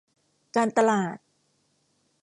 [0.55, 1.17] การตลาด